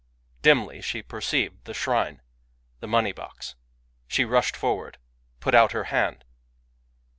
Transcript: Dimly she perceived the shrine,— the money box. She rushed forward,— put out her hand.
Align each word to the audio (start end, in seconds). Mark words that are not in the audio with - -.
Dimly 0.41 0.81
she 0.81 1.03
perceived 1.03 1.65
the 1.65 1.75
shrine,— 1.75 2.23
the 2.79 2.87
money 2.87 3.11
box. 3.11 3.53
She 4.07 4.25
rushed 4.25 4.57
forward,— 4.57 4.97
put 5.41 5.53
out 5.53 5.73
her 5.73 5.83
hand. 5.93 6.25